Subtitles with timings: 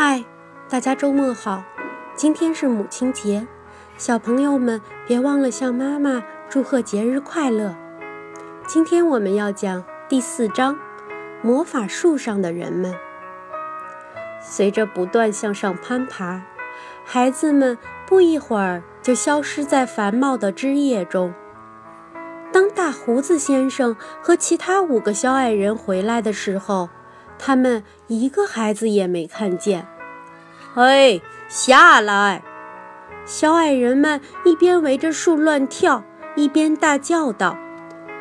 [0.00, 0.24] 嗨，
[0.68, 1.64] 大家周末好！
[2.14, 3.48] 今天是母亲节，
[3.96, 7.74] 小朋友们别忘了向妈妈祝贺节日快乐。
[8.64, 10.76] 今天我们要讲第四章
[11.42, 12.92] 《魔法树上的人们》。
[14.40, 16.42] 随着不断向上攀爬，
[17.04, 17.76] 孩子们
[18.06, 21.34] 不一会儿就消失在繁茂的枝叶中。
[22.52, 26.88] 当大胡子先生和其他五个小矮人回来的时候，
[27.38, 29.86] 他们一个孩子也没看见。
[30.74, 32.42] 嘿，下来！
[33.24, 36.02] 小矮人们一边围着树乱跳，
[36.34, 37.56] 一边大叫道：“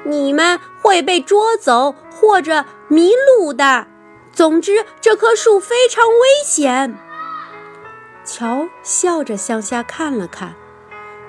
[0.04, 3.88] 你们会被捉走或者迷路的。
[4.34, 6.98] 总之，这棵树非常危险。”
[8.26, 10.56] 乔笑着向下看了看，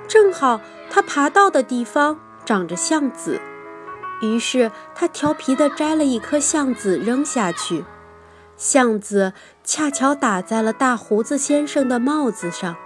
[0.08, 0.60] 正好
[0.90, 3.40] 他爬到的地方长着橡子。
[4.20, 7.84] 于是他调皮地摘了一颗橡子扔下去，
[8.56, 9.32] 橡子
[9.62, 12.76] 恰巧打在了大胡子先生的帽子上，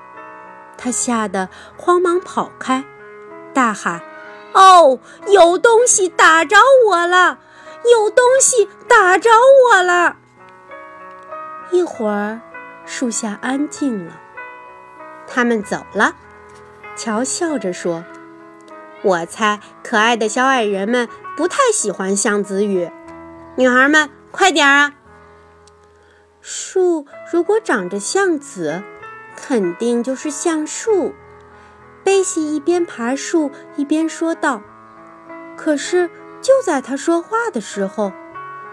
[0.76, 2.84] 他吓得慌忙跑开，
[3.54, 4.02] 大喊
[4.52, 4.98] ：“哦，
[5.29, 6.57] 有东西打着
[6.88, 7.38] 我了！
[7.90, 9.30] 有东西打着
[9.70, 10.16] 我了！”
[11.73, 12.40] 一会儿，
[12.85, 14.20] 树下安静了，
[15.26, 16.14] 他们走了。
[16.95, 18.04] 乔笑着说。
[19.04, 21.09] 我猜，可爱的小矮人们
[21.43, 22.88] 不太喜欢橡子雨。
[23.57, 24.95] 女孩们，快点啊！
[26.40, 28.85] 树如果长着橡子，
[29.35, 31.13] 肯定就是橡树。
[32.04, 34.63] 贝西一边爬树一边说道。
[35.57, 36.09] 可是
[36.40, 38.13] 就在他说话的时候，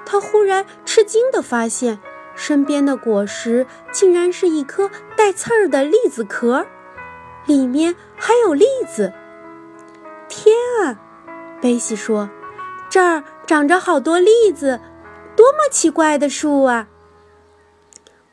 [0.05, 1.99] 他忽然吃惊地发现，
[2.35, 6.67] 身边的果实竟然是一颗带刺儿的栗子壳，
[7.47, 9.11] 里面还有栗子。
[10.27, 10.99] 天啊，
[11.59, 12.29] 贝西说
[12.89, 14.79] ：“这儿长着好多栗子，
[15.35, 16.87] 多么奇怪的树啊！”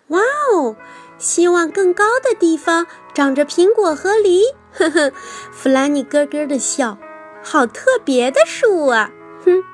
[0.08, 0.20] 哇
[0.52, 0.76] 哦，
[1.18, 4.42] 希望更高的地方长着苹果和梨。
[4.72, 5.12] 呵呵，
[5.50, 6.98] 弗兰尼咯咯的笑，
[7.42, 9.10] 好特别的树啊！
[9.44, 9.64] 哼，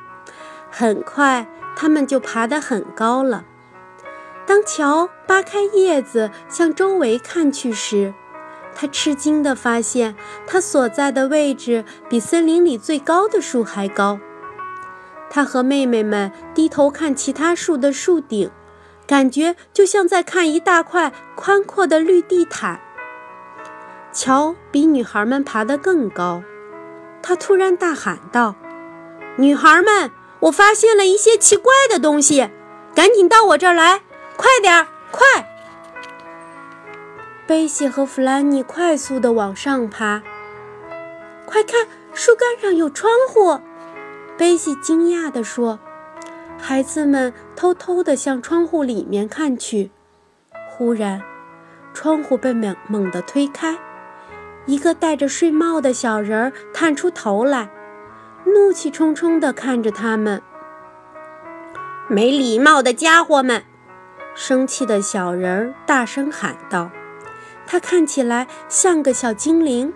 [0.71, 3.45] 很快他们就爬得很高了。
[4.47, 8.15] 当乔扒开叶子向周围看去时，
[8.75, 10.15] 他吃惊地发现，
[10.47, 14.21] 他所在的位置比森林里最高的树还高。
[15.35, 18.51] 他和妹妹们低头看其他树的树顶，
[19.07, 22.79] 感觉就像在看一大块宽阔的绿地毯。
[24.13, 26.43] 乔比女孩们爬得更高，
[27.23, 28.57] 他突然大喊道
[29.37, 30.11] ：“女孩们，
[30.41, 32.51] 我发现了一些奇怪的东西，
[32.95, 34.03] 赶紧到我这儿来，
[34.37, 35.27] 快点儿，快！”
[37.49, 40.23] 贝西和弗兰妮快速地往上爬。
[41.47, 43.59] 快看，树干上有窗户！
[44.37, 45.79] 贝西惊讶地说。
[46.59, 49.91] 孩子们偷偷地向窗户里面看去。
[50.71, 51.21] 忽然，
[51.93, 53.77] 窗户被猛猛地推开，
[54.67, 57.69] 一个戴着睡帽的小人儿探出头来，
[58.45, 60.41] 怒气冲冲地看着他们。
[62.07, 63.65] 没礼貌的家伙们！
[64.37, 66.93] 生气的小人儿大声喊道。
[67.67, 69.93] 他看起来像个小精灵。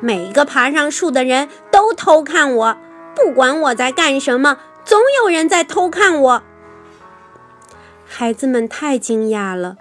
[0.00, 2.76] 每个爬上树的人都偷看我，
[3.14, 6.42] 不管我在干什么，总有人在偷看我。
[8.06, 9.76] 孩子们太惊讶了，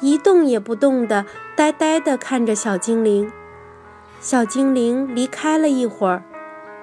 [0.00, 3.30] 一动也不动地呆呆地看着小精灵。
[4.20, 6.22] 小精灵离开了一会儿，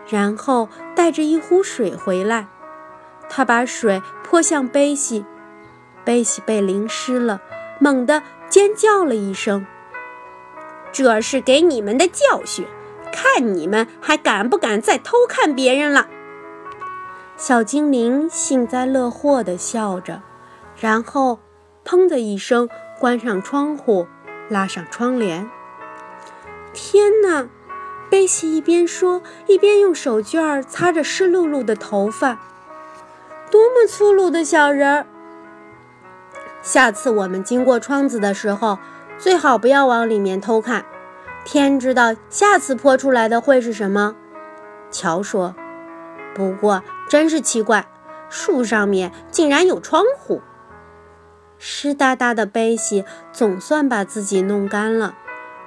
[0.07, 2.47] 然后带着一壶水回来。
[3.29, 5.25] 他把水泼向贝西，
[6.03, 7.41] 贝西被淋湿了，
[7.79, 8.21] 猛地。
[8.49, 9.65] 尖叫了一声，
[10.91, 12.67] 这是给你们的教训，
[13.13, 16.07] 看你们还敢不敢再偷看别人了。
[17.37, 20.21] 小精灵幸灾乐祸地笑着，
[20.79, 21.39] 然后
[21.85, 22.67] 砰的一声
[22.99, 24.07] 关上窗户，
[24.49, 25.49] 拉上窗帘。
[26.73, 27.47] 天哪！
[28.09, 32.39] 贝西一边说，一边用手绢擦着湿漉漉的头发。
[33.49, 35.07] 多么粗鲁的小人儿！
[36.61, 38.77] 下次我们经过窗子的时候，
[39.17, 40.85] 最好不要往里面偷看。
[41.45, 44.15] 天知道下次泼出来的会是什么。
[44.91, 45.55] 乔说
[46.33, 47.87] ：“不过真是奇怪，
[48.29, 50.41] 树上面竟然有窗户。”
[51.57, 55.15] 湿哒哒的贝西总算把自己弄干了。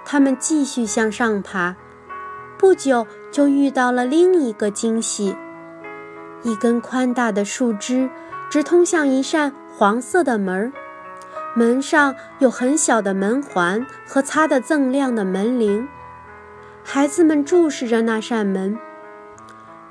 [0.05, 1.75] 他们继续向上爬，
[2.59, 5.37] 不久就遇到了另一个惊喜：
[6.43, 8.09] 一根宽大的树枝
[8.49, 10.73] 直通向一扇黄色的门儿。
[11.57, 15.89] 门上有很小的门环和擦得锃亮的门铃。
[16.85, 18.79] 孩子们注视着那扇门。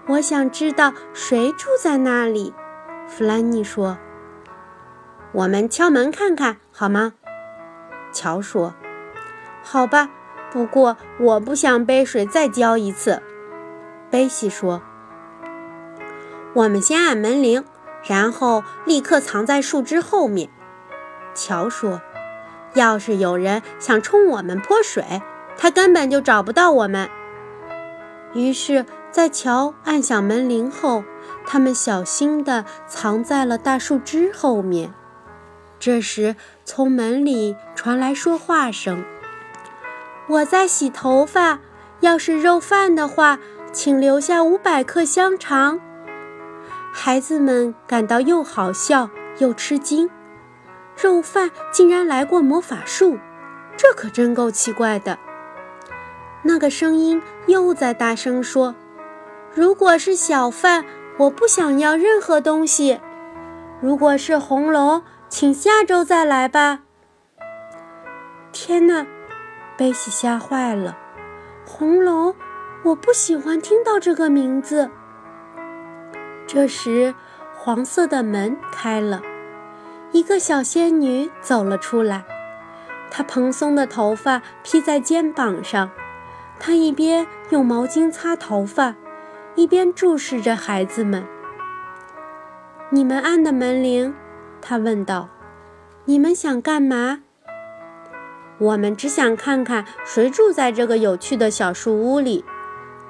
[0.08, 2.54] 我想知道谁住在那里。
[3.08, 3.98] 弗兰妮说
[5.34, 7.14] ：“我们敲门看看，好吗？”
[8.14, 8.76] 乔说
[9.64, 10.12] ：“好吧，
[10.52, 13.24] 不过我不想杯水再浇一次。”
[14.12, 14.84] 贝西说
[16.54, 17.66] ：“我们先按门铃，
[18.04, 20.50] 然后立刻藏在树枝后面。”
[21.36, 22.02] 乔说
[22.74, 25.22] ：“要是有人想冲我们泼水，
[25.58, 27.10] 他根本就找不到我们。”
[28.34, 31.04] 于是，在乔按响门铃后，
[31.46, 34.94] 他们小心地藏在了大树枝后面。
[35.80, 39.04] 这时，从门里传来说话声
[40.28, 41.60] ：“我在洗头发，
[42.00, 43.40] 要是肉饭的话，
[43.72, 45.80] 请留下五百克香肠。”
[46.92, 50.10] 孩子们感到又好笑又吃惊。
[50.96, 53.18] 肉饭竟然来过魔法树，
[53.76, 55.20] 这可真够奇怪的。
[56.44, 58.76] 那个声音又在大声说
[59.54, 60.86] ：“如果是小贩，
[61.18, 63.00] 我不想要任何东西；
[63.82, 66.82] 如果是红龙，请下周再来吧。”
[68.54, 69.06] 天哪，
[69.76, 70.98] 贝西吓坏了！
[71.66, 72.34] 红龙，
[72.84, 74.90] 我不喜欢听到这个名字。
[76.48, 77.16] 这时，
[77.58, 79.22] 黄色的门开了。
[80.16, 82.24] 一个小仙女走了出来，
[83.12, 85.92] 她蓬松的头发披在肩膀上，
[86.58, 88.96] 她一边用毛巾擦头发，
[89.56, 91.26] 一边注视着孩子们。
[92.92, 94.16] “你们按的门铃？”
[94.64, 95.28] 她问道。
[96.08, 97.24] “你们想干嘛
[98.58, 102.46] ？”“我们只想看看谁住在这个有趣的小树屋里。”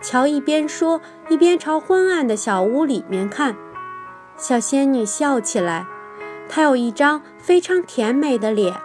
[0.02, 1.00] 乔一边说，
[1.30, 3.56] 一边朝昏暗的小屋里面看。
[4.36, 5.86] 小仙女笑起来。
[6.48, 8.76] 她有一张非常甜美的脸。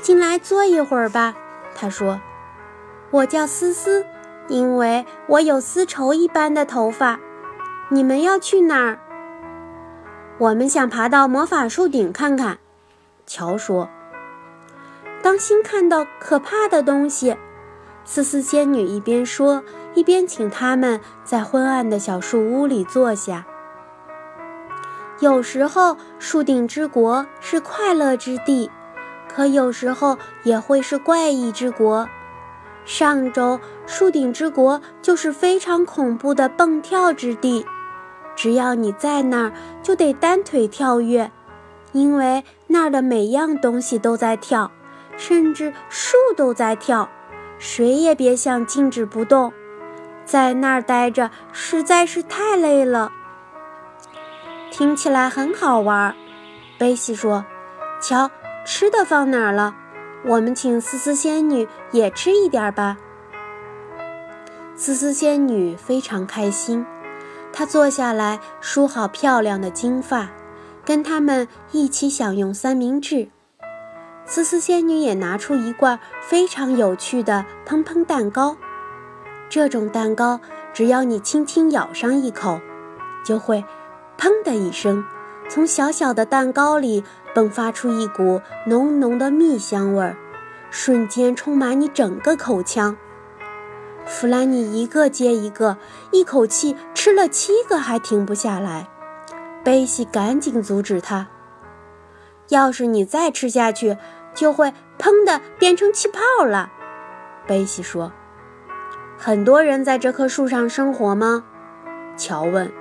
[0.00, 1.34] 进来坐一会儿吧，
[1.74, 2.20] 她说
[3.10, 4.06] ：“我叫思思，
[4.46, 7.18] 因为我有丝绸一般的头发。
[7.90, 8.98] 你们要去哪儿？”
[10.38, 12.58] 我们想爬到魔法树顶看看。”
[13.26, 13.88] 乔说。
[15.20, 17.36] “当心看到可怕的东西。”
[18.04, 19.62] 思思仙女一边说，
[19.92, 23.44] 一边请他们在昏暗的小树屋里坐下。
[25.20, 28.70] 有时候，树顶之国是快乐之地，
[29.28, 32.08] 可有时候也会是怪异之国。
[32.84, 37.66] 上周，树顶之国就是非常恐怖的蹦跳之地。
[38.36, 41.32] 只要你在那儿，就得单腿跳跃，
[41.90, 44.70] 因为那儿的每样东西都在跳，
[45.16, 47.08] 甚至树都在跳。
[47.58, 49.52] 谁也别想静止不动，
[50.24, 53.10] 在那儿待着实在是太累了。
[54.70, 56.14] 听起来很好玩，
[56.78, 57.44] 贝西说
[58.00, 58.30] ：“瞧，
[58.64, 59.74] 吃的放哪儿了？
[60.24, 62.96] 我们请思思仙女也吃一点吧。”
[64.76, 66.86] 思思仙女非常开心，
[67.52, 70.28] 她坐下来梳好漂亮的金发，
[70.84, 73.28] 跟他们一起享用三明治。
[74.24, 78.56] 思思仙女也拿出一罐非常有趣的砰砰蛋糕，
[79.48, 80.38] 这种蛋糕
[80.72, 82.60] 只要你轻轻咬上一口，
[83.24, 83.64] 就会。
[84.18, 85.04] 砰的一声，
[85.48, 87.04] 从小小的蛋糕里
[87.34, 90.16] 迸发出一股浓浓的蜜香味儿，
[90.70, 92.96] 瞬间充满你整个口腔。
[94.04, 95.76] 弗兰尼一个接一个，
[96.10, 98.88] 一口气吃了七个，还停不下来。
[99.62, 101.28] 贝西赶紧阻止他
[102.48, 103.98] ：“要是你再吃下去，
[104.34, 106.70] 就会砰的变成气泡了。”
[107.46, 108.10] 贝西说
[109.16, 111.44] ：“很多人在这棵树上生活吗？”
[112.16, 112.72] 乔问。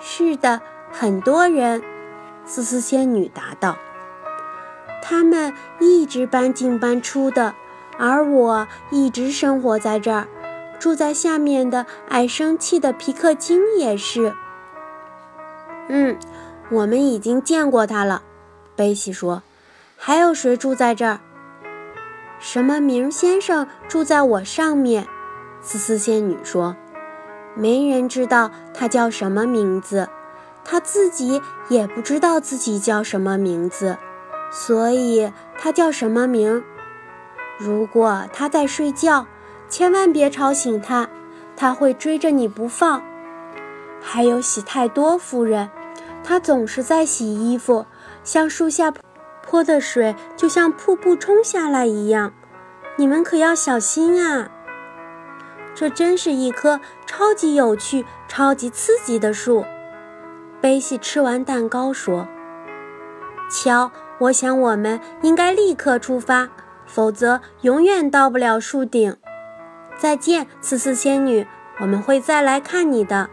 [0.00, 1.82] 是的，很多人，
[2.44, 3.76] 思思仙女答道。
[5.02, 7.54] 他们一直搬进搬出的，
[7.98, 10.26] 而我一直生活在这儿。
[10.78, 14.32] 住在下面的爱生气的皮克金也是。
[15.88, 16.16] 嗯，
[16.70, 18.22] 我们已经见过他了，
[18.76, 19.42] 贝西说。
[19.96, 21.18] 还有谁住在这儿？
[22.38, 25.08] 什么名先生住在我上面？
[25.60, 26.76] 思思仙女说。
[27.58, 30.08] 没人知道他叫什么名字，
[30.64, 33.98] 他自己也不知道自己叫什么名字，
[34.52, 36.62] 所以他叫什么名？
[37.58, 39.26] 如果他在睡觉，
[39.68, 41.08] 千万别吵醒他，
[41.56, 43.02] 他会追着你不放。
[44.00, 45.68] 还有喜太多夫人，
[46.22, 47.84] 她总是在洗衣服，
[48.22, 48.92] 像树下
[49.42, 52.32] 泼的水就像瀑布冲下来一样，
[52.96, 54.48] 你们可要小心啊！
[55.78, 59.64] 这真是一棵超级有趣、超级刺激的树。
[60.60, 62.26] 贝西吃完蛋糕说
[63.48, 66.48] ：“瞧，我想我们应该立刻出发，
[66.84, 69.16] 否则永远到不了树顶。”
[69.96, 71.46] 再见，思思仙女，
[71.78, 73.30] 我们会再来看你的。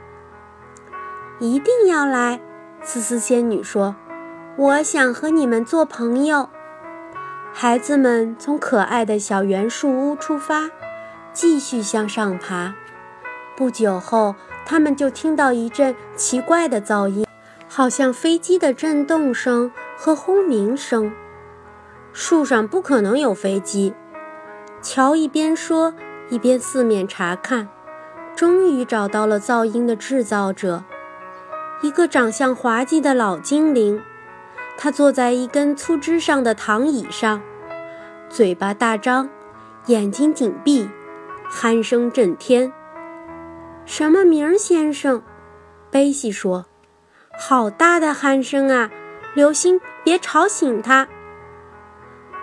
[1.40, 2.40] 一定要来，
[2.84, 3.96] 思思仙女说
[4.56, 6.50] ：“我想和你们做朋友。
[7.52, 10.70] 孩子们从可爱的小圆树屋出发，
[11.36, 12.74] 继续向上爬。
[13.58, 17.28] 不久后，他们就听到一阵奇怪的噪音，
[17.68, 21.14] 好像飞机的震动声和轰鸣声。
[22.14, 23.94] 树上不可能有飞机。
[24.82, 25.94] 乔一边说，
[26.30, 27.68] 一边四面查看，
[28.36, 30.86] 终于找到了噪音的制造者——
[31.84, 34.02] 一个长相滑稽的老精灵。
[34.78, 37.42] 他坐在一根粗枝上的躺椅上，
[38.30, 39.30] 嘴巴大张，
[39.88, 40.90] 眼睛紧闭，
[41.50, 42.72] 鼾声震天。
[43.86, 45.22] 什么名儿，先生？
[45.92, 46.66] 贝西说
[47.38, 48.90] ：“好大的鼾声啊！
[49.34, 51.08] 流星，别吵醒他。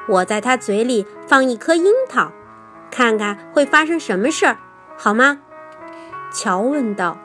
[0.09, 2.33] 我在他嘴里放一颗樱桃，
[2.91, 4.57] 看看会发生什么事儿，
[4.97, 5.41] 好吗？”
[6.33, 7.19] 乔问道。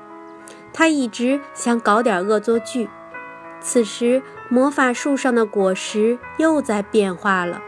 [0.73, 2.89] 他一直想搞点恶作剧。
[3.59, 7.61] 此时，魔法树上的果实又在变化了，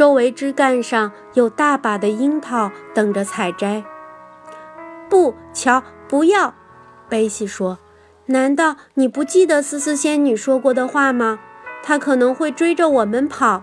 [0.00, 3.84] 周围枝干上有大把的樱桃等着采摘。
[5.10, 6.54] 不，乔，不要！
[7.06, 7.78] 贝西说
[8.24, 11.38] ：“难道你不记得思思仙女说过的话吗？
[11.82, 13.62] 她可能会追着我们跑。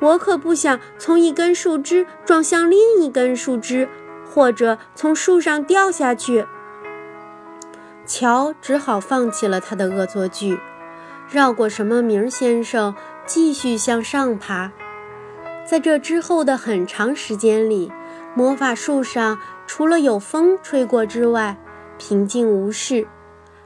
[0.00, 3.88] 我可不想从一根树枝撞向另一根树枝，
[4.28, 6.48] 或者从树上掉下去。”
[8.04, 10.58] 乔只好放弃了他的恶作剧，
[11.30, 14.72] 绕过什么名先生，继续向上爬。
[15.66, 17.92] 在这之后的很长时间里，
[18.34, 19.38] 魔法树上。
[19.68, 21.56] 除了有风吹过之外，
[21.98, 23.08] 平静无事。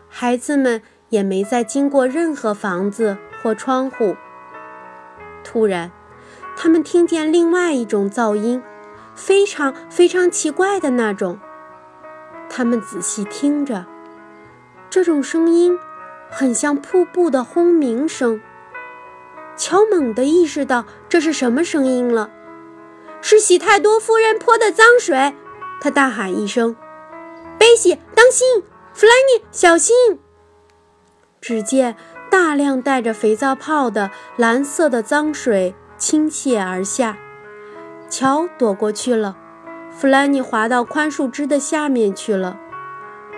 [0.08, 0.80] 孩子们
[1.10, 4.16] 也没再经过任何房子或窗户。
[5.44, 5.92] 突然，
[6.56, 8.62] 他们听见另外一种噪音，
[9.14, 11.38] 非常非常奇怪的那种。
[12.48, 13.84] 他们仔细听着，
[14.88, 15.78] 这种声音
[16.30, 18.40] 很像瀑布的轰鸣声。
[19.60, 22.30] 乔猛地意识到这是什么声音了，
[23.20, 25.34] 是喜太多夫人泼的脏水。
[25.82, 26.74] 他大喊一声
[27.60, 28.62] ：“贝西，当心！
[28.94, 29.94] 弗兰尼，小心！”
[31.42, 31.94] 只见
[32.30, 37.18] 大量带着肥皂泡的蓝色的脏水倾泻而下，
[38.08, 39.36] 乔躲过去了，
[39.90, 42.58] 弗兰尼滑到宽树枝的下面去了，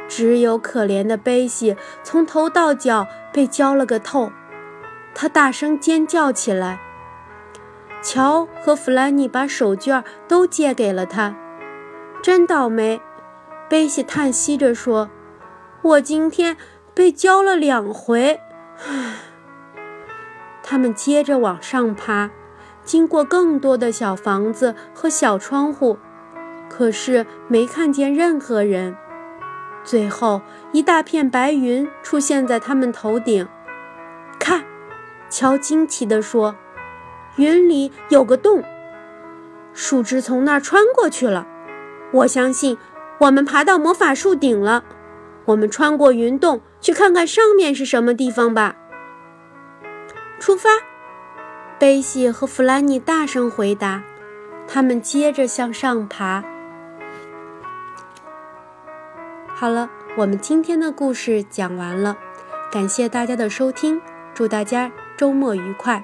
[0.06, 4.30] 只有可怜的贝西从头到脚被浇了个透，
[5.14, 6.80] 他大声尖叫起来。
[8.02, 11.36] 乔和弗兰尼把手绢都借给了他。
[12.22, 13.00] 真倒霉，
[13.68, 15.10] 贝西叹息着说
[15.82, 16.56] ：“我今天
[16.94, 18.40] 被浇了两回。”。
[20.62, 22.30] 他们接着往上爬，
[22.84, 25.98] 经过更多的小房子和小窗户，
[26.68, 28.96] 可是没看见任何人。
[29.84, 30.40] 最后，
[30.72, 33.46] 一大片白云出现在他们头顶。
[35.32, 36.54] 乔惊奇地说
[37.36, 38.62] ：“云里有个洞，
[39.72, 41.46] 树枝从那儿穿过去了。”
[42.12, 42.76] 我相信，
[43.18, 44.84] 我们爬到魔法树顶了。
[45.46, 48.76] 我们穿过云洞，去看看上面是什么地方吧。
[50.38, 50.68] 出发！
[51.78, 54.02] 贝西和弗兰尼大声回答。
[54.68, 56.44] 他们接着向上爬。
[59.48, 62.18] 好了，我们今天的故事讲完了，
[62.70, 63.98] 感谢大家的收听，
[64.34, 64.92] 祝大家
[65.22, 66.02] 周末愉快。